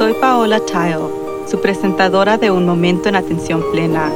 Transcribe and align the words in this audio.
Soy 0.00 0.14
Paola 0.14 0.60
Tile, 0.60 1.10
su 1.46 1.60
presentadora 1.60 2.38
de 2.38 2.50
Un 2.50 2.64
Momento 2.64 3.10
en 3.10 3.16
Atención 3.16 3.62
Plena. 3.70 4.10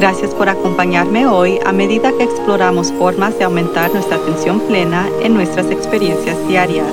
Gracias 0.00 0.34
por 0.34 0.48
acompañarme 0.48 1.26
hoy 1.26 1.60
a 1.66 1.70
medida 1.70 2.12
que 2.16 2.22
exploramos 2.22 2.90
formas 2.92 3.36
de 3.36 3.44
aumentar 3.44 3.92
nuestra 3.92 4.16
atención 4.16 4.58
plena 4.60 5.06
en 5.22 5.34
nuestras 5.34 5.70
experiencias 5.70 6.34
diarias. 6.48 6.86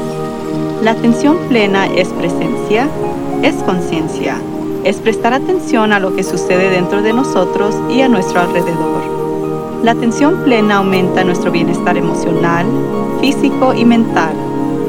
La 0.82 0.92
atención 0.92 1.38
plena 1.48 1.88
es 1.88 2.10
presencia, 2.10 2.90
es 3.42 3.56
conciencia, 3.64 4.36
es 4.84 4.98
prestar 4.98 5.34
atención 5.34 5.94
a 5.94 6.02
lo 6.02 6.14
que 6.14 6.26
sucede 6.26 6.70
dentro 6.70 7.02
de 7.02 7.14
nosotros 7.14 7.74
y 7.90 8.02
a 8.02 8.10
nuestro 8.10 8.42
alrededor. 8.42 9.82
La 9.82 9.92
atención 9.92 10.44
plena 10.44 10.80
aumenta 10.80 11.24
nuestro 11.24 11.52
bienestar 11.52 11.96
emocional, 11.96 12.66
físico 13.22 13.74
y 13.74 13.86
mental. 13.86 14.34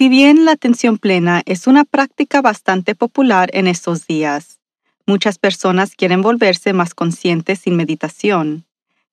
Si 0.00 0.08
bien 0.08 0.46
la 0.46 0.52
atención 0.52 0.96
plena 0.96 1.42
es 1.44 1.66
una 1.66 1.84
práctica 1.84 2.40
bastante 2.40 2.94
popular 2.94 3.50
en 3.52 3.66
estos 3.66 4.06
días, 4.06 4.58
muchas 5.04 5.36
personas 5.36 5.94
quieren 5.94 6.22
volverse 6.22 6.72
más 6.72 6.94
conscientes 6.94 7.58
sin 7.58 7.76
meditación. 7.76 8.64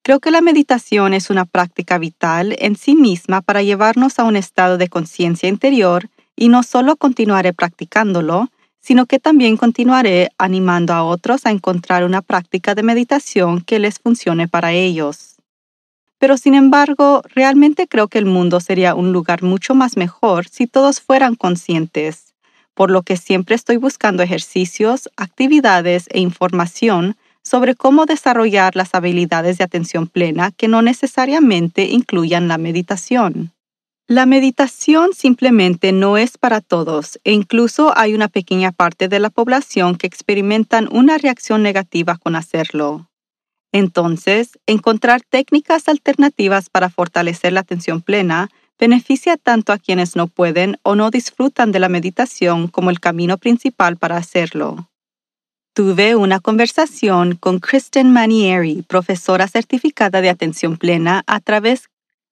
Creo 0.01 0.21
que 0.21 0.31
la 0.31 0.39
meditación 0.39 1.13
es 1.13 1.29
una 1.29 1.43
práctica 1.43 1.97
vital 1.97 2.55
en 2.59 2.77
sí 2.77 2.95
misma 2.95 3.41
para 3.41 3.63
llevarnos 3.63 4.17
a 4.17 4.23
un 4.23 4.37
estado 4.37 4.77
de 4.77 4.87
conciencia 4.87 5.49
interior 5.49 6.09
y 6.37 6.47
no 6.47 6.63
solo 6.63 6.95
continuaré 6.95 7.51
practicándolo, 7.51 8.47
sino 8.79 9.07
que 9.07 9.19
también 9.19 9.57
continuaré 9.57 10.29
animando 10.37 10.93
a 10.93 11.03
otros 11.03 11.45
a 11.45 11.51
encontrar 11.51 12.05
una 12.05 12.21
práctica 12.21 12.75
de 12.75 12.83
meditación 12.83 13.59
que 13.59 13.79
les 13.79 13.99
funcione 13.99 14.47
para 14.47 14.71
ellos. 14.71 15.36
Pero 16.19 16.37
sin 16.37 16.55
embargo, 16.55 17.21
realmente 17.35 17.87
creo 17.87 18.07
que 18.07 18.17
el 18.17 18.25
mundo 18.25 18.59
sería 18.59 18.95
un 18.95 19.11
lugar 19.11 19.43
mucho 19.43 19.75
más 19.75 19.97
mejor 19.97 20.47
si 20.47 20.67
todos 20.67 20.99
fueran 20.99 21.35
conscientes, 21.35 22.33
por 22.73 22.91
lo 22.91 23.03
que 23.03 23.17
siempre 23.17 23.55
estoy 23.55 23.77
buscando 23.77 24.23
ejercicios, 24.23 25.09
actividades 25.15 26.05
e 26.09 26.19
información 26.19 27.15
sobre 27.43 27.75
cómo 27.75 28.05
desarrollar 28.05 28.75
las 28.75 28.93
habilidades 28.93 29.57
de 29.57 29.63
atención 29.63 30.07
plena 30.07 30.51
que 30.51 30.67
no 30.67 30.81
necesariamente 30.81 31.85
incluyan 31.85 32.47
la 32.47 32.57
meditación. 32.57 33.53
La 34.09 34.25
meditación 34.25 35.13
simplemente 35.13 35.91
no 35.91 36.17
es 36.17 36.37
para 36.37 36.61
todos 36.61 37.19
e 37.23 37.33
incluso 37.33 37.97
hay 37.97 38.13
una 38.13 38.27
pequeña 38.27 38.71
parte 38.71 39.07
de 39.07 39.19
la 39.19 39.29
población 39.29 39.97
que 39.97 40.07
experimentan 40.07 40.87
una 40.91 41.17
reacción 41.17 41.61
negativa 41.61 42.17
con 42.17 42.35
hacerlo. 42.35 43.09
Entonces, 43.71 44.57
encontrar 44.65 45.21
técnicas 45.21 45.87
alternativas 45.87 46.69
para 46.69 46.89
fortalecer 46.89 47.53
la 47.53 47.61
atención 47.61 48.01
plena 48.01 48.49
beneficia 48.79 49.37
tanto 49.37 49.73
a 49.73 49.77
quienes 49.77 50.15
no 50.15 50.27
pueden 50.27 50.77
o 50.83 50.95
no 50.95 51.09
disfrutan 51.09 51.71
de 51.71 51.79
la 51.79 51.89
meditación 51.89 52.67
como 52.67 52.89
el 52.89 52.99
camino 52.99 53.37
principal 53.37 53.97
para 53.97 54.17
hacerlo. 54.17 54.89
Tuve 55.73 56.15
una 56.15 56.39
conversación 56.39 57.35
con 57.35 57.59
Kristen 57.59 58.11
Manieri, 58.11 58.81
profesora 58.81 59.47
certificada 59.47 60.21
de 60.21 60.29
atención 60.29 60.77
plena 60.77 61.23
a 61.27 61.39
través 61.39 61.89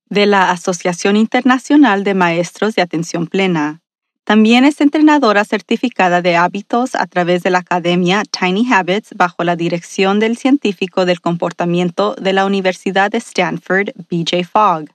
de 0.10 0.26
la 0.26 0.52
Asociación 0.52 1.16
Internacional 1.16 2.04
de 2.04 2.14
Maestros 2.14 2.76
de 2.76 2.82
Atención 2.82 3.28
Plena. 3.28 3.82
También 4.26 4.66
es 4.66 4.82
entrenadora 4.82 5.46
certificada 5.46 6.24
de 6.24 6.36
hábitos 6.36 6.96
a 6.96 7.06
través 7.06 7.44
de 7.44 7.52
la 7.52 7.60
Academia 7.60 8.24
Tiny 8.24 8.66
Habits 8.74 9.14
bajo 9.16 9.44
la 9.44 9.56
dirección 9.56 10.20
del 10.20 10.36
científico 10.36 11.06
del 11.06 11.22
comportamiento 11.22 12.16
de 12.16 12.34
la 12.34 12.48
Universidad 12.48 13.12
de 13.12 13.20
Stanford, 13.20 13.92
BJ 14.10 14.44
Fogg. 14.44 14.90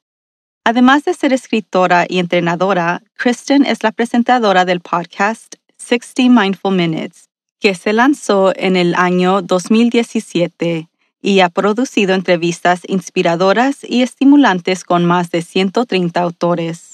Además 0.65 1.05
de 1.05 1.15
ser 1.15 1.33
escritora 1.33 2.07
y 2.09 2.19
entrenadora, 2.19 3.03
Kristen 3.15 3.65
es 3.65 3.85
la 3.85 3.93
presentadora 3.93 4.65
del 4.65 4.81
podcast 4.81 5.55
60 5.77 6.23
Mindful 6.29 6.75
Minutes, 6.75 7.29
que 7.61 7.77
se 7.77 7.93
lanzó 7.93 8.53
en 8.57 8.77
el 8.77 8.97
año 8.97 9.43
2017 9.43 10.89
y 11.23 11.39
ha 11.39 11.51
producido 11.51 12.15
entrevistas 12.15 12.81
inspiradoras 12.89 13.85
y 13.85 14.03
estimulantes 14.03 14.83
con 14.83 15.05
más 15.05 15.31
de 15.31 15.43
130 15.43 16.21
autores. 16.21 16.90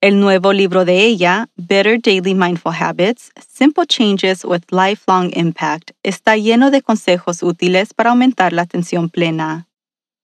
El 0.00 0.20
nuevo 0.20 0.52
libro 0.52 0.84
de 0.84 1.06
ella, 1.06 1.48
Better 1.56 2.00
Daily 2.00 2.32
Mindful 2.32 2.72
Habits, 2.72 3.32
Simple 3.48 3.84
Changes 3.84 4.44
with 4.44 4.62
Lifelong 4.70 5.32
Impact, 5.36 5.90
está 6.04 6.36
lleno 6.36 6.70
de 6.70 6.82
consejos 6.82 7.42
útiles 7.42 7.94
para 7.94 8.10
aumentar 8.10 8.52
la 8.52 8.62
atención 8.62 9.10
plena. 9.10 9.66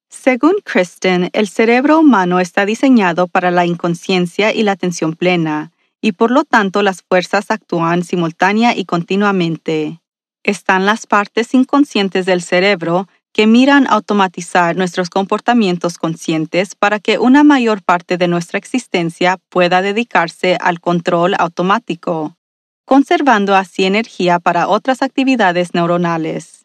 Según 0.09 0.59
Kristen, 0.63 1.29
el 1.33 1.49
cerebro 1.49 1.99
humano 1.99 2.39
está 2.39 2.65
diseñado 2.67 3.27
para 3.27 3.51
la 3.51 3.67
inconsciencia 3.67 4.55
y 4.55 4.63
la 4.63 4.71
atención 4.71 5.17
plena, 5.17 5.73
y 6.01 6.13
por 6.13 6.31
lo 6.31 6.45
tanto 6.45 6.81
las 6.85 7.03
fuerzas 7.03 7.51
actúan 7.51 8.05
simultánea 8.05 8.77
y 8.77 8.85
continuamente. 8.85 10.01
Están 10.45 10.87
las 10.87 11.09
partes 11.09 11.53
inconscientes 11.53 12.27
del 12.27 12.43
cerebro 12.43 13.09
que 13.35 13.49
miran 13.49 13.87
automatizar 13.91 14.77
nuestros 14.77 15.11
comportamientos 15.11 15.99
conscientes 15.99 16.77
para 16.77 17.01
que 17.01 17.19
una 17.19 17.43
mayor 17.43 17.83
parte 17.83 18.17
de 18.17 18.29
nuestra 18.29 18.59
existencia 18.59 19.39
pueda 19.49 19.83
dedicarse 19.83 20.57
al 20.61 20.81
control 20.81 21.35
automático, 21.37 22.37
conservando 22.85 23.57
así 23.57 23.87
energía 23.87 24.39
para 24.39 24.69
otras 24.69 25.03
actividades 25.03 25.75
neuronales. 25.75 26.65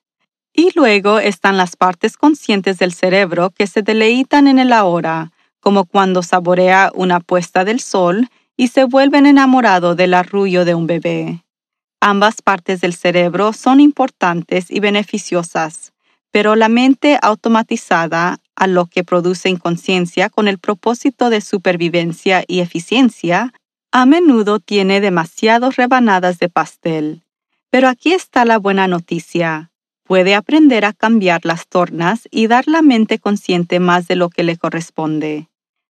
Y 0.53 0.69
luego 0.75 1.17
están 1.17 1.57
las 1.57 1.75
partes 1.75 2.17
conscientes 2.17 2.77
del 2.77 2.93
cerebro 2.93 3.49
que 3.49 3.65
se 3.65 3.81
deleitan 3.81 4.47
en 4.47 4.59
el 4.59 4.71
ahora, 4.71 5.31
como 5.59 5.85
cuando 5.85 6.21
saborea 6.21 6.91
una 6.93 7.19
puesta 7.19 7.65
del 7.65 7.79
sol 7.79 8.29
y 8.55 8.67
se 8.67 8.83
vuelven 8.83 9.25
enamorados 9.25 9.97
del 9.97 10.13
arrullo 10.13 10.65
de 10.65 10.75
un 10.75 10.85
bebé. 10.85 11.43
Ambas 11.99 12.43
partes 12.43 12.79
del 12.79 12.93
cerebro 12.93 13.53
son 13.53 13.79
importantes 13.79 14.69
y 14.69 14.79
beneficiosas, 14.79 15.93
pero 16.31 16.55
la 16.55 16.69
mente 16.69 17.17
automatizada 17.21 18.39
a 18.55 18.67
lo 18.67 18.85
que 18.85 19.03
produce 19.03 19.49
inconsciencia 19.49 20.29
con 20.29 20.47
el 20.47 20.59
propósito 20.59 21.29
de 21.29 21.41
supervivencia 21.41 22.43
y 22.47 22.59
eficiencia, 22.59 23.53
a 23.91 24.05
menudo 24.05 24.59
tiene 24.59 25.01
demasiadas 25.01 25.75
rebanadas 25.75 26.37
de 26.39 26.49
pastel. 26.49 27.23
Pero 27.71 27.87
aquí 27.87 28.13
está 28.13 28.45
la 28.45 28.57
buena 28.57 28.87
noticia. 28.87 29.71
Puede 30.03 30.35
aprender 30.35 30.85
a 30.85 30.93
cambiar 30.93 31.45
las 31.45 31.67
tornas 31.67 32.27
y 32.31 32.47
dar 32.47 32.67
la 32.67 32.81
mente 32.81 33.19
consciente 33.19 33.79
más 33.79 34.07
de 34.07 34.15
lo 34.15 34.29
que 34.29 34.43
le 34.43 34.57
corresponde. 34.57 35.47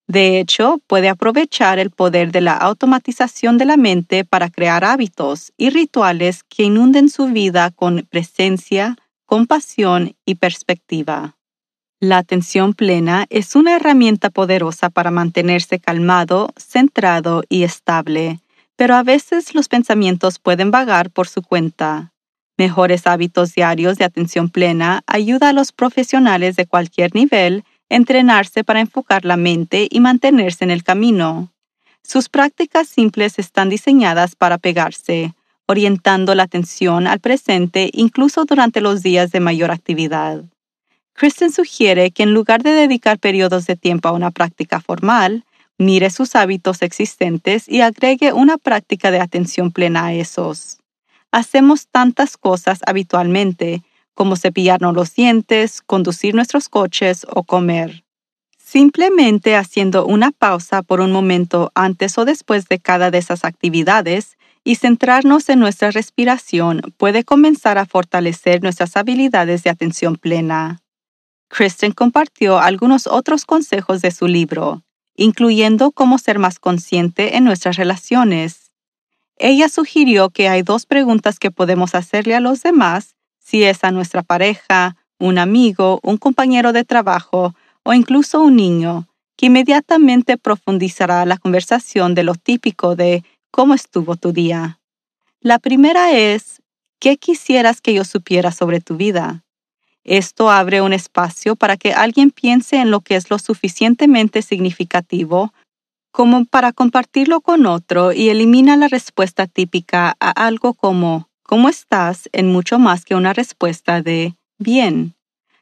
De 0.09 0.41
hecho, 0.41 0.81
puede 0.87 1.09
aprovechar 1.09 1.79
el 1.79 1.91
poder 1.91 2.33
de 2.33 2.41
la 2.41 2.57
automatización 2.57 3.59
de 3.59 3.67
la 3.67 3.77
mente 3.77 4.25
para 4.25 4.49
crear 4.49 4.85
hábitos 4.85 5.53
y 5.57 5.71
rituales 5.71 6.43
que 6.45 6.63
inunden 6.63 7.11
su 7.11 7.27
vida 7.27 7.71
con 7.71 8.07
presencia, 8.11 8.97
compasión 9.29 10.17
y 10.25 10.37
perspectiva. 10.37 11.37
La 12.01 12.17
atención 12.17 12.73
plena 12.73 13.27
es 13.29 13.57
una 13.57 13.77
herramienta 13.77 14.31
poderosa 14.31 14.89
para 14.89 15.11
mantenerse 15.11 15.79
calmado, 15.79 16.49
centrado 16.57 17.43
y 17.51 17.63
estable, 17.63 18.41
pero 18.75 18.95
a 18.95 19.03
veces 19.03 19.55
los 19.55 19.69
pensamientos 19.69 20.39
pueden 20.39 20.71
vagar 20.71 21.11
por 21.11 21.29
su 21.29 21.43
cuenta. 21.43 22.15
Mejores 22.57 23.07
hábitos 23.07 23.55
diarios 23.55 23.99
de 23.99 24.07
atención 24.07 24.49
plena 24.49 25.03
ayuda 25.07 25.51
a 25.51 25.53
los 25.53 25.73
profesionales 25.73 26.57
de 26.57 26.65
cualquier 26.65 27.15
nivel 27.15 27.65
a 27.91 27.97
entrenarse 27.97 28.65
para 28.65 28.81
enfocar 28.81 29.27
la 29.27 29.37
mente 29.37 29.89
y 29.91 30.01
mantenerse 30.01 30.65
en 30.65 30.71
el 30.71 30.83
camino. 30.83 31.53
Sus 32.03 32.31
prácticas 32.31 32.89
simples 32.89 33.39
están 33.39 33.69
diseñadas 33.69 34.37
para 34.37 34.57
pegarse, 34.57 35.35
orientando 35.69 36.35
la 36.35 36.45
atención 36.45 37.07
al 37.07 37.21
presente 37.21 37.91
incluso 37.93 38.45
durante 38.45 38.81
los 38.81 39.03
días 39.03 39.31
de 39.31 39.41
mayor 39.41 39.71
actividad. 39.71 40.43
Kristen 41.13 41.53
sugiere 41.53 42.11
que 42.11 42.23
en 42.23 42.33
lugar 42.33 42.63
de 42.63 42.71
dedicar 42.71 43.19
periodos 43.19 43.67
de 43.67 43.77
tiempo 43.77 44.09
a 44.09 44.13
una 44.13 44.31
práctica 44.31 44.81
formal, 44.81 45.45
mire 45.77 46.11
sus 46.11 46.35
hábitos 46.35 46.81
existentes 46.83 47.69
y 47.69 47.83
agregue 47.83 48.33
una 48.33 48.57
práctica 48.57 49.11
de 49.11 49.21
atención 49.21 49.71
plena 49.71 50.07
a 50.07 50.15
esos. 50.15 50.79
Hacemos 51.31 51.87
tantas 51.89 52.37
cosas 52.37 52.81
habitualmente, 52.87 53.83
como 54.15 54.37
cepillarnos 54.37 54.95
los 54.95 55.15
dientes, 55.15 55.83
conducir 55.83 56.35
nuestros 56.35 56.69
coches 56.69 57.27
o 57.29 57.45
comer. 57.45 58.05
Simplemente 58.71 59.57
haciendo 59.57 60.05
una 60.05 60.31
pausa 60.31 60.83
por 60.83 61.01
un 61.01 61.11
momento 61.11 61.73
antes 61.75 62.19
o 62.19 62.27
después 62.27 62.69
de 62.69 62.79
cada 62.79 63.11
de 63.11 63.17
esas 63.17 63.47
actividades 63.47 64.37
y 64.63 64.75
centrarnos 64.75 65.49
en 65.49 65.59
nuestra 65.59 65.91
respiración 65.91 66.83
puede 66.99 67.25
comenzar 67.25 67.79
a 67.79 67.87
fortalecer 67.87 68.63
nuestras 68.63 68.95
habilidades 68.99 69.63
de 69.63 69.71
atención 69.71 70.17
plena. 70.17 70.83
Kristen 71.49 71.93
compartió 71.93 72.59
algunos 72.59 73.07
otros 73.07 73.47
consejos 73.47 74.03
de 74.03 74.11
su 74.11 74.27
libro, 74.29 74.83
incluyendo 75.17 75.91
cómo 75.91 76.19
ser 76.19 76.39
más 76.39 76.59
consciente 76.59 77.39
en 77.39 77.45
nuestras 77.45 77.77
relaciones. 77.77 78.71
Ella 79.39 79.71
sugirió 79.71 80.29
que 80.29 80.51
hay 80.51 80.61
dos 80.61 80.85
preguntas 80.85 81.39
que 81.39 81.51
podemos 81.51 81.95
hacerle 81.95 82.35
a 82.35 82.41
los 82.41 82.63
demás, 82.63 83.17
si 83.39 83.65
es 83.65 83.83
a 83.83 83.93
nuestra 83.93 84.23
pareja, 84.23 84.97
un 85.19 85.39
amigo, 85.39 86.01
un 86.03 86.19
compañero 86.19 86.75
de 86.75 86.85
trabajo 86.85 87.55
o 87.89 87.95
incluso 87.95 88.43
un 88.43 88.57
niño, 88.57 89.09
que 89.35 89.47
inmediatamente 89.47 90.37
profundizará 90.37 91.25
la 91.25 91.39
conversación 91.39 92.15
de 92.15 92.23
lo 92.23 92.35
típico 92.35 92.95
de 92.97 93.25
¿cómo 93.51 93.73
estuvo 93.73 94.15
tu 94.15 94.31
día? 94.33 94.79
La 95.41 95.59
primera 95.59 96.13
es, 96.13 96.61
¿qué 97.01 97.17
quisieras 97.17 97.81
que 97.81 97.95
yo 97.95 98.05
supiera 98.05 98.53
sobre 98.53 98.83
tu 98.83 98.99
vida? 98.99 99.43
Esto 100.05 100.51
abre 100.51 100.83
un 100.83 100.93
espacio 100.93 101.57
para 101.57 101.79
que 101.79 101.95
alguien 101.95 102.31
piense 102.31 102.77
en 102.77 102.91
lo 102.91 103.01
que 103.01 103.17
es 103.17 103.31
lo 103.31 103.39
suficientemente 103.39 104.43
significativo 104.43 105.55
como 106.11 106.45
para 106.45 106.75
compartirlo 106.75 107.41
con 107.41 107.65
otro 107.65 108.13
y 108.13 108.29
elimina 108.29 108.77
la 108.77 108.89
respuesta 108.89 109.47
típica 109.47 110.15
a 110.21 110.31
algo 110.31 110.75
como 110.75 111.31
¿cómo 111.43 111.71
estás? 111.71 112.29
en 112.33 112.53
mucho 112.53 112.79
más 112.79 113.07
que 113.07 113.15
una 113.15 113.33
respuesta 113.33 114.03
de 114.03 114.35
bien. 114.59 115.15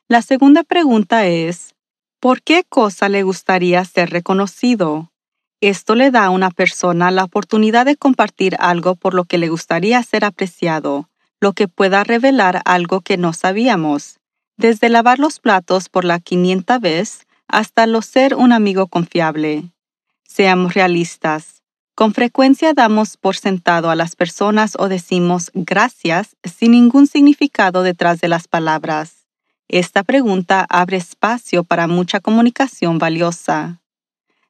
La 0.08 0.22
segunda 0.22 0.64
pregunta 0.64 1.28
es 1.28 1.75
¿Por 2.20 2.40
qué 2.40 2.64
cosa 2.66 3.08
le 3.10 3.22
gustaría 3.22 3.84
ser 3.84 4.10
reconocido? 4.10 5.12
Esto 5.60 5.94
le 5.94 6.10
da 6.10 6.24
a 6.24 6.30
una 6.30 6.50
persona 6.50 7.10
la 7.10 7.24
oportunidad 7.24 7.84
de 7.84 7.96
compartir 7.96 8.56
algo 8.58 8.94
por 8.94 9.12
lo 9.12 9.24
que 9.24 9.36
le 9.36 9.48
gustaría 9.48 10.02
ser 10.02 10.24
apreciado, 10.24 11.10
lo 11.40 11.52
que 11.52 11.68
pueda 11.68 12.04
revelar 12.04 12.62
algo 12.64 13.02
que 13.02 13.18
no 13.18 13.34
sabíamos, 13.34 14.18
desde 14.56 14.88
lavar 14.88 15.18
los 15.18 15.40
platos 15.40 15.90
por 15.90 16.04
la 16.04 16.18
quinienta 16.18 16.78
vez 16.78 17.26
hasta 17.48 17.86
lo 17.86 18.00
ser 18.00 18.34
un 18.34 18.52
amigo 18.52 18.86
confiable. 18.86 19.70
Seamos 20.24 20.74
realistas. 20.74 21.62
Con 21.94 22.12
frecuencia 22.12 22.74
damos 22.74 23.16
por 23.16 23.36
sentado 23.36 23.90
a 23.90 23.94
las 23.94 24.16
personas 24.16 24.74
o 24.78 24.88
decimos 24.88 25.50
gracias 25.54 26.36
sin 26.44 26.72
ningún 26.72 27.06
significado 27.06 27.82
detrás 27.82 28.20
de 28.20 28.28
las 28.28 28.48
palabras. 28.48 29.15
Esta 29.68 30.04
pregunta 30.04 30.64
abre 30.68 30.96
espacio 30.96 31.64
para 31.64 31.88
mucha 31.88 32.20
comunicación 32.20 32.98
valiosa. 32.98 33.80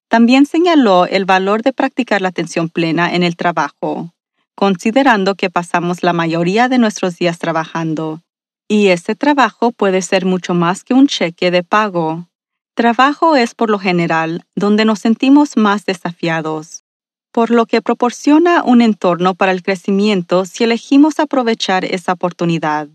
También 0.09 0.45
señaló 0.45 1.07
el 1.07 1.25
valor 1.25 1.63
de 1.63 1.73
practicar 1.73 2.21
la 2.21 2.29
atención 2.29 2.69
plena 2.69 3.15
en 3.15 3.23
el 3.23 3.35
trabajo, 3.35 4.13
considerando 4.55 5.35
que 5.35 5.49
pasamos 5.49 6.03
la 6.03 6.13
mayoría 6.13 6.69
de 6.69 6.79
nuestros 6.79 7.17
días 7.17 7.39
trabajando, 7.39 8.21
y 8.69 8.89
ese 8.89 9.15
trabajo 9.15 9.73
puede 9.73 10.03
ser 10.03 10.27
mucho 10.27 10.53
más 10.53 10.85
que 10.85 10.93
un 10.93 11.07
cheque 11.07 11.51
de 11.51 11.62
pago. 11.62 12.29
Trabajo 12.75 13.37
es 13.37 13.55
por 13.55 13.71
lo 13.71 13.79
general 13.79 14.45
donde 14.55 14.85
nos 14.85 14.99
sentimos 14.99 15.57
más 15.57 15.87
desafiados, 15.87 16.85
por 17.33 17.51
lo 17.51 17.65
que 17.65 17.81
proporciona 17.81 18.62
un 18.62 18.83
entorno 18.83 19.35
para 19.35 19.53
el 19.53 19.62
crecimiento 19.62 20.45
si 20.45 20.65
elegimos 20.65 21.21
aprovechar 21.21 21.87
esa 21.87 22.12
oportunidad. 22.12 22.89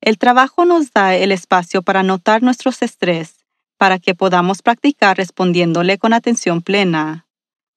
El 0.00 0.16
trabajo 0.16 0.64
nos 0.64 0.92
da 0.92 1.14
el 1.14 1.30
espacio 1.30 1.82
para 1.82 2.02
notar 2.02 2.42
nuestros 2.42 2.80
estrés, 2.80 3.44
para 3.76 3.98
que 3.98 4.14
podamos 4.14 4.62
practicar 4.62 5.18
respondiéndole 5.18 5.98
con 5.98 6.14
atención 6.14 6.62
plena. 6.62 7.26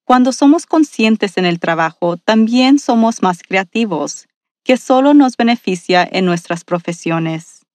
Cuando 0.05 0.31
somos 0.31 0.65
conscientes 0.65 1.37
en 1.37 1.45
el 1.45 1.59
trabajo, 1.59 2.15
también 2.15 2.79
somos 2.79 3.21
más 3.21 3.41
creativos, 3.43 4.27
que 4.63 4.77
solo 4.77 5.13
nos 5.13 5.35
beneficia 5.35 6.07
en 6.09 6.25
nuestras 6.25 6.63
profesiones. 6.63 7.65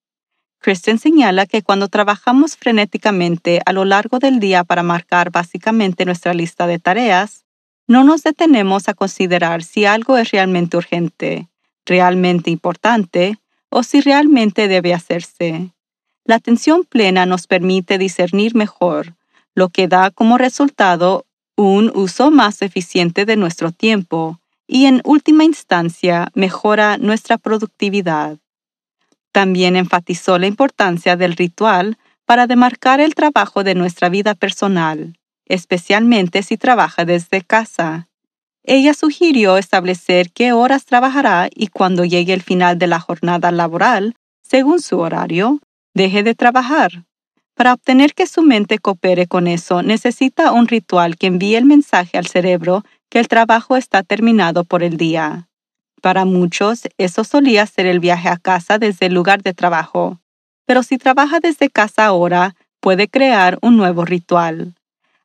Kristen 0.61 0.99
señala 0.99 1.45
que 1.45 1.63
cuando 1.63 1.89
trabajamos 1.89 2.57
frenéticamente 2.57 3.61
a 3.67 3.73
lo 3.75 3.85
largo 3.85 4.19
del 4.19 4.41
día 4.41 4.65
para 4.65 4.83
marcar 4.83 5.31
básicamente 5.31 6.07
nuestra 6.07 6.33
lista 6.33 6.67
de 6.67 6.79
tareas, 6.79 7.45
no 7.87 8.03
nos 8.03 8.23
detenemos 8.23 8.89
a 8.89 8.95
considerar 8.95 9.63
si 9.63 9.85
algo 9.85 10.17
es 10.17 10.31
realmente 10.31 10.79
urgente, 10.79 11.49
realmente 11.85 12.51
importante 12.51 13.39
o 13.71 13.83
si 13.83 14.01
realmente 14.01 14.69
debe 14.69 14.95
hacerse. 14.95 15.73
La 16.25 16.37
atención 16.37 16.85
plena 16.85 17.27
nos 17.27 17.47
permite 17.47 17.99
discernir 17.99 18.55
mejor, 18.55 19.15
lo 19.55 19.69
que 19.71 19.89
da 19.89 20.11
como 20.11 20.39
resultado 20.39 21.25
un 21.57 21.91
uso 21.95 22.31
más 22.31 22.63
eficiente 22.63 23.25
de 23.25 23.37
nuestro 23.37 23.73
tiempo 23.73 24.41
y 24.67 24.87
en 24.87 25.01
última 25.05 25.45
instancia 25.45 26.29
mejora 26.35 26.99
nuestra 26.99 27.39
productividad. 27.39 28.39
También 29.33 29.77
enfatizó 29.77 30.39
la 30.39 30.47
importancia 30.47 31.17
del 31.17 31.37
ritual 31.37 31.99
para 32.25 32.47
demarcar 32.47 33.01
el 33.01 33.15
trabajo 33.15 33.65
de 33.65 33.75
nuestra 33.75 34.09
vida 34.09 34.35
personal, 34.35 35.19
especialmente 35.47 36.43
si 36.43 36.57
trabaja 36.57 37.05
desde 37.05 37.43
casa, 37.43 38.08
ella 38.71 38.93
sugirió 38.93 39.57
establecer 39.57 40.31
qué 40.31 40.53
horas 40.53 40.85
trabajará 40.85 41.49
y 41.55 41.69
cuando 41.69 42.05
llegue 42.05 42.35
el 42.35 42.43
final 42.43 42.79
de 42.79 42.87
la 42.87 43.01
jornada 43.01 43.51
laboral, 43.51 44.15
según 44.43 44.83
su 44.83 44.99
horario, 44.99 45.61
deje 45.95 46.23
de 46.23 46.35
trabajar. 46.35 47.05
Para 47.55 47.73
obtener 47.73 48.13
que 48.13 48.27
su 48.27 48.43
mente 48.43 48.79
coopere 48.79 49.27
con 49.27 49.47
eso, 49.47 49.83
necesita 49.83 50.53
un 50.53 50.69
ritual 50.69 51.17
que 51.17 51.29
envíe 51.29 51.57
el 51.57 51.65
mensaje 51.65 52.19
al 52.19 52.27
cerebro 52.27 52.85
que 53.09 53.19
el 53.19 53.27
trabajo 53.27 53.75
está 53.75 54.03
terminado 54.03 54.65
por 54.65 54.83
el 54.83 54.99
día. 54.99 55.49
Para 56.03 56.27
muchos, 56.27 56.83
eso 56.99 57.25
solía 57.25 57.65
ser 57.65 57.87
el 57.87 58.01
viaje 58.01 58.29
a 58.29 58.37
casa 58.37 58.79
desde 58.79 59.07
el 59.07 59.15
lugar 59.15 59.43
de 59.43 59.55
trabajo. 59.55 60.21
Pero 60.67 60.83
si 60.83 60.99
trabaja 60.99 61.41
desde 61.41 61.71
casa 61.71 62.05
ahora, 62.05 62.55
puede 62.81 63.09
crear 63.09 63.59
un 63.63 63.79
nuevo 63.79 64.05
ritual. 64.05 64.75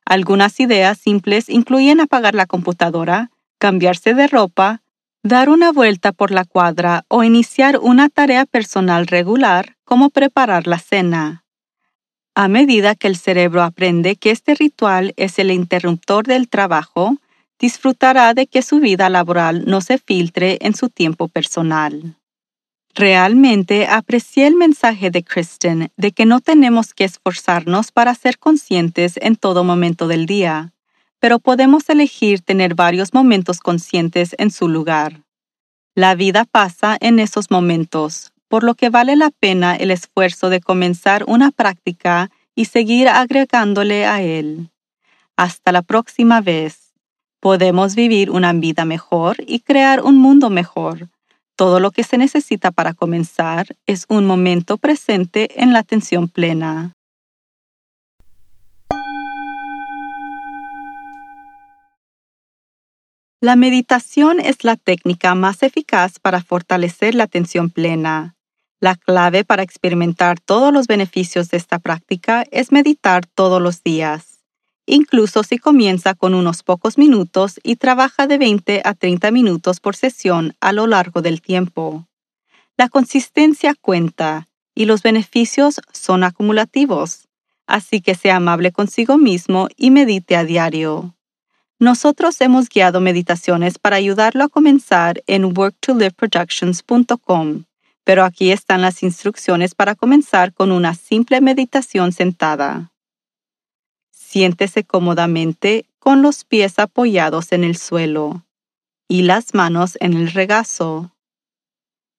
Algunas 0.06 0.58
ideas 0.60 0.96
simples 0.96 1.50
incluyen 1.50 2.00
apagar 2.00 2.34
la 2.34 2.46
computadora, 2.46 3.30
cambiarse 3.64 4.12
de 4.12 4.26
ropa, 4.26 4.82
dar 5.22 5.48
una 5.48 5.72
vuelta 5.72 6.12
por 6.12 6.30
la 6.30 6.44
cuadra 6.44 7.06
o 7.08 7.24
iniciar 7.24 7.78
una 7.78 8.10
tarea 8.10 8.44
personal 8.44 9.06
regular 9.06 9.78
como 9.84 10.10
preparar 10.10 10.66
la 10.66 10.78
cena. 10.78 11.46
A 12.34 12.46
medida 12.48 12.94
que 12.94 13.06
el 13.06 13.16
cerebro 13.16 13.62
aprende 13.62 14.16
que 14.16 14.32
este 14.32 14.54
ritual 14.54 15.14
es 15.16 15.38
el 15.38 15.50
interruptor 15.50 16.26
del 16.26 16.50
trabajo, 16.50 17.16
disfrutará 17.58 18.34
de 18.34 18.46
que 18.46 18.60
su 18.60 18.80
vida 18.80 19.08
laboral 19.08 19.64
no 19.66 19.80
se 19.80 19.96
filtre 19.96 20.58
en 20.60 20.74
su 20.74 20.90
tiempo 20.90 21.28
personal. 21.28 22.18
Realmente 22.94 23.86
aprecié 23.86 24.46
el 24.46 24.56
mensaje 24.56 25.10
de 25.10 25.24
Kristen 25.24 25.90
de 25.96 26.12
que 26.12 26.26
no 26.26 26.40
tenemos 26.40 26.92
que 26.92 27.04
esforzarnos 27.04 27.92
para 27.92 28.14
ser 28.14 28.38
conscientes 28.38 29.14
en 29.22 29.36
todo 29.36 29.64
momento 29.64 30.06
del 30.06 30.26
día 30.26 30.73
pero 31.24 31.38
podemos 31.38 31.88
elegir 31.88 32.42
tener 32.42 32.74
varios 32.74 33.14
momentos 33.14 33.60
conscientes 33.60 34.36
en 34.36 34.50
su 34.50 34.68
lugar. 34.68 35.22
La 35.94 36.14
vida 36.14 36.44
pasa 36.44 36.98
en 37.00 37.18
esos 37.18 37.50
momentos, 37.50 38.34
por 38.46 38.62
lo 38.62 38.74
que 38.74 38.90
vale 38.90 39.16
la 39.16 39.30
pena 39.30 39.74
el 39.74 39.90
esfuerzo 39.90 40.50
de 40.50 40.60
comenzar 40.60 41.24
una 41.26 41.50
práctica 41.50 42.30
y 42.54 42.66
seguir 42.66 43.08
agregándole 43.08 44.04
a 44.04 44.20
él. 44.20 44.68
Hasta 45.34 45.72
la 45.72 45.80
próxima 45.80 46.42
vez. 46.42 46.92
Podemos 47.40 47.94
vivir 47.94 48.30
una 48.30 48.52
vida 48.52 48.84
mejor 48.84 49.36
y 49.46 49.60
crear 49.60 50.02
un 50.02 50.18
mundo 50.18 50.50
mejor. 50.50 51.08
Todo 51.56 51.80
lo 51.80 51.90
que 51.90 52.04
se 52.04 52.18
necesita 52.18 52.70
para 52.70 52.92
comenzar 52.92 53.68
es 53.86 54.04
un 54.10 54.26
momento 54.26 54.76
presente 54.76 55.62
en 55.62 55.72
la 55.72 55.78
atención 55.78 56.28
plena. 56.28 56.92
La 63.44 63.56
meditación 63.56 64.40
es 64.40 64.64
la 64.64 64.74
técnica 64.76 65.34
más 65.34 65.62
eficaz 65.62 66.18
para 66.18 66.42
fortalecer 66.42 67.14
la 67.14 67.24
atención 67.24 67.68
plena. 67.68 68.36
La 68.80 68.96
clave 68.96 69.44
para 69.44 69.62
experimentar 69.62 70.40
todos 70.40 70.72
los 70.72 70.86
beneficios 70.86 71.50
de 71.50 71.58
esta 71.58 71.78
práctica 71.78 72.46
es 72.50 72.72
meditar 72.72 73.26
todos 73.26 73.60
los 73.60 73.82
días, 73.82 74.42
incluso 74.86 75.42
si 75.42 75.58
comienza 75.58 76.14
con 76.14 76.32
unos 76.32 76.62
pocos 76.62 76.96
minutos 76.96 77.60
y 77.62 77.76
trabaja 77.76 78.26
de 78.26 78.38
20 78.38 78.80
a 78.82 78.94
30 78.94 79.30
minutos 79.30 79.78
por 79.78 79.94
sesión 79.94 80.54
a 80.62 80.72
lo 80.72 80.86
largo 80.86 81.20
del 81.20 81.42
tiempo. 81.42 82.08
La 82.78 82.88
consistencia 82.88 83.74
cuenta 83.78 84.48
y 84.74 84.86
los 84.86 85.02
beneficios 85.02 85.82
son 85.92 86.24
acumulativos, 86.24 87.28
así 87.66 88.00
que 88.00 88.14
sea 88.14 88.36
amable 88.36 88.72
consigo 88.72 89.18
mismo 89.18 89.68
y 89.76 89.90
medite 89.90 90.34
a 90.34 90.44
diario. 90.44 91.13
Nosotros 91.84 92.40
hemos 92.40 92.68
guiado 92.70 93.02
meditaciones 93.02 93.78
para 93.78 93.96
ayudarlo 93.96 94.44
a 94.44 94.48
comenzar 94.48 95.22
en 95.26 95.52
worktoliveproductions.com, 95.54 97.64
pero 98.04 98.24
aquí 98.24 98.52
están 98.52 98.80
las 98.80 99.02
instrucciones 99.02 99.74
para 99.74 99.94
comenzar 99.94 100.54
con 100.54 100.72
una 100.72 100.94
simple 100.94 101.42
meditación 101.42 102.12
sentada. 102.12 102.90
Siéntese 104.10 104.84
cómodamente 104.84 105.84
con 105.98 106.22
los 106.22 106.44
pies 106.44 106.78
apoyados 106.78 107.52
en 107.52 107.64
el 107.64 107.76
suelo 107.76 108.46
y 109.06 109.24
las 109.24 109.52
manos 109.52 109.98
en 110.00 110.14
el 110.14 110.32
regazo. 110.32 111.12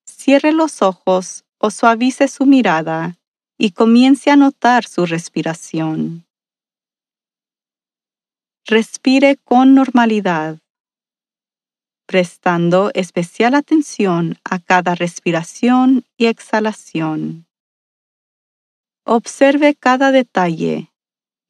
Cierre 0.06 0.52
los 0.52 0.84
ojos 0.84 1.44
o 1.58 1.72
suavice 1.72 2.28
su 2.28 2.46
mirada 2.46 3.18
y 3.58 3.72
comience 3.72 4.30
a 4.30 4.36
notar 4.36 4.86
su 4.86 5.08
respiración. 5.08 6.25
Respire 8.68 9.38
con 9.44 9.76
normalidad, 9.76 10.58
prestando 12.08 12.90
especial 12.96 13.54
atención 13.54 14.40
a 14.44 14.58
cada 14.58 14.96
respiración 14.96 16.04
y 16.18 16.26
exhalación. 16.26 17.46
Observe 19.06 19.76
cada 19.76 20.12
detalle, 20.12 20.92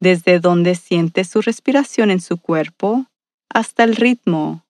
desde 0.01 0.41
donde 0.41 0.75
siente 0.75 1.23
su 1.23 1.39
respiración 1.39 2.11
en 2.11 2.19
su 2.19 2.35
cuerpo 2.37 3.05
hasta 3.47 3.85
el 3.85 3.95
ritmo, 3.95 4.65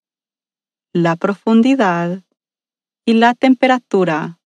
la 0.93 1.15
profundidad 1.15 2.21
y 3.07 3.13
la 3.13 3.33
temperatura 3.33 4.37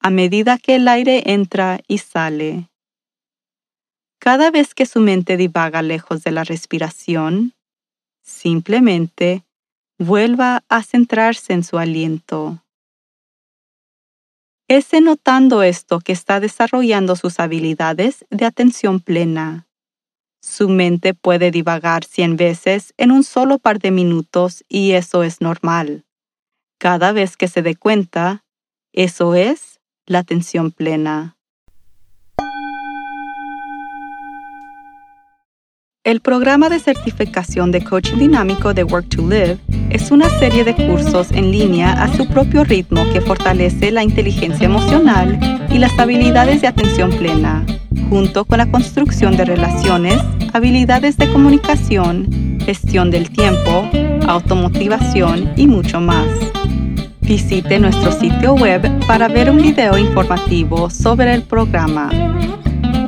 a 0.00 0.10
medida 0.10 0.58
que 0.58 0.74
el 0.74 0.86
aire 0.86 1.32
entra 1.32 1.80
y 1.88 1.96
sale. 1.96 2.68
Cada 4.30 4.50
vez 4.50 4.74
que 4.74 4.84
su 4.84 5.00
mente 5.00 5.38
divaga 5.38 5.80
lejos 5.80 6.22
de 6.22 6.32
la 6.32 6.44
respiración, 6.44 7.54
simplemente 8.22 9.46
vuelva 9.98 10.64
a 10.68 10.82
centrarse 10.82 11.54
en 11.54 11.64
su 11.64 11.78
aliento. 11.78 12.62
Es 14.68 14.88
notando 15.00 15.62
esto 15.62 16.00
que 16.00 16.12
está 16.12 16.40
desarrollando 16.40 17.16
sus 17.16 17.40
habilidades 17.40 18.26
de 18.28 18.44
atención 18.44 19.00
plena. 19.00 19.66
Su 20.42 20.68
mente 20.68 21.14
puede 21.14 21.50
divagar 21.50 22.04
cien 22.04 22.36
veces 22.36 22.92
en 22.98 23.12
un 23.12 23.24
solo 23.24 23.58
par 23.58 23.78
de 23.78 23.92
minutos 23.92 24.62
y 24.68 24.92
eso 24.92 25.22
es 25.22 25.40
normal. 25.40 26.04
Cada 26.76 27.12
vez 27.12 27.38
que 27.38 27.48
se 27.48 27.62
dé 27.62 27.76
cuenta, 27.76 28.44
eso 28.92 29.34
es 29.34 29.80
la 30.04 30.18
atención 30.18 30.70
plena. 30.70 31.37
El 36.08 36.20
programa 36.20 36.70
de 36.70 36.78
certificación 36.78 37.70
de 37.70 37.84
coaching 37.84 38.16
dinámico 38.16 38.72
de 38.72 38.82
Work 38.82 39.10
to 39.10 39.28
Live 39.28 39.58
es 39.90 40.10
una 40.10 40.30
serie 40.38 40.64
de 40.64 40.74
cursos 40.74 41.30
en 41.32 41.52
línea 41.52 42.02
a 42.02 42.08
su 42.16 42.26
propio 42.26 42.64
ritmo 42.64 43.04
que 43.12 43.20
fortalece 43.20 43.90
la 43.90 44.02
inteligencia 44.02 44.64
emocional 44.64 45.38
y 45.70 45.76
las 45.76 45.98
habilidades 45.98 46.62
de 46.62 46.68
atención 46.68 47.10
plena, 47.10 47.66
junto 48.08 48.46
con 48.46 48.56
la 48.56 48.70
construcción 48.70 49.36
de 49.36 49.44
relaciones, 49.44 50.18
habilidades 50.54 51.18
de 51.18 51.30
comunicación, 51.30 52.58
gestión 52.64 53.10
del 53.10 53.28
tiempo, 53.28 53.86
automotivación 54.26 55.52
y 55.56 55.66
mucho 55.66 56.00
más. 56.00 56.26
Visite 57.20 57.78
nuestro 57.78 58.12
sitio 58.12 58.54
web 58.54 58.80
para 59.06 59.28
ver 59.28 59.50
un 59.50 59.58
video 59.58 59.98
informativo 59.98 60.88
sobre 60.88 61.34
el 61.34 61.42
programa. 61.42 62.08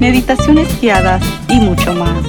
meditaciones 0.00 0.68
guiadas 0.80 1.22
y 1.48 1.56
mucho 1.56 1.92
más. 1.94 2.22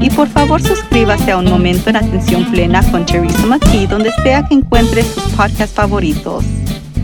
Y 0.00 0.10
por 0.10 0.28
favor 0.28 0.60
suscríbase 0.60 1.30
a 1.30 1.38
Un 1.38 1.48
Momento 1.48 1.90
en 1.90 1.96
Atención 1.96 2.50
Plena 2.50 2.82
con 2.90 3.06
Teresa 3.06 3.46
McKee 3.46 3.86
donde 3.86 4.10
sea 4.22 4.44
que 4.48 4.54
encuentre 4.54 5.02
sus 5.02 5.22
podcasts 5.34 5.74
favoritos. 5.74 6.44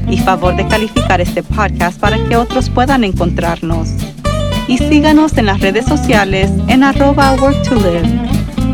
Y 0.08 0.18
favor 0.18 0.56
de 0.56 0.66
calificar 0.66 1.20
este 1.20 1.42
podcast 1.42 2.00
para 2.00 2.16
que 2.28 2.36
otros 2.36 2.70
puedan 2.70 3.04
encontrarnos. 3.04 3.90
Y 4.66 4.78
síganos 4.78 5.36
en 5.36 5.46
las 5.46 5.60
redes 5.60 5.84
sociales 5.86 6.50
en 6.66 6.82
arroba 6.82 7.34
work 7.34 7.62
to 7.68 7.74
live. 7.76 8.08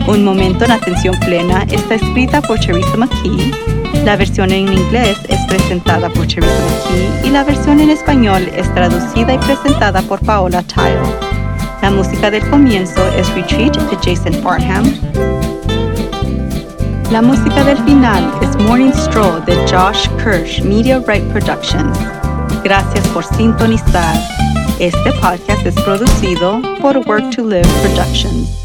Un 0.07 0.25
Momento 0.25 0.65
en 0.65 0.71
Atención 0.71 1.19
Plena 1.21 1.67
está 1.71 1.97
escrita 1.97 2.41
por 2.41 2.59
Teresa 2.61 2.97
McKee 2.97 3.74
la 4.05 4.17
versión 4.17 4.51
en 4.51 4.73
inglés 4.73 5.17
es 5.29 5.39
presentada 5.47 6.09
por 6.09 6.27
Teresa 6.27 6.53
McKee 6.53 7.29
y 7.29 7.31
la 7.31 7.45
versión 7.45 7.81
en 7.81 7.91
español 7.91 8.51
es 8.55 8.73
traducida 8.75 9.35
y 9.35 9.39
presentada 9.39 10.03
por 10.03 10.21
Paola 10.21 10.63
Tile. 10.63 11.01
La 11.83 11.91
música 11.91 12.31
del 12.31 12.49
comienzo 12.51 13.01
es 13.17 13.29
Retreat 13.35 13.77
de 13.77 13.97
Jason 13.97 14.35
Farham. 14.43 14.85
La 17.11 17.23
música 17.23 17.63
del 17.65 17.79
final 17.85 18.33
es 18.43 18.57
Morning 18.63 18.93
Stroll 18.93 19.45
de 19.45 19.55
Josh 19.69 20.09
Kirsch 20.17 20.63
Media 20.63 20.99
Right 21.07 21.25
Productions. 21.33 21.97
Gracias 22.65 23.07
por 23.09 23.25
sintonizar. 23.25 24.17
Este 24.79 25.13
podcast 25.21 25.65
es 25.67 25.75
producido 25.83 26.61
por 26.81 26.97
Work 27.07 27.37
to 27.37 27.43
Live 27.43 27.69
Productions. 27.83 28.64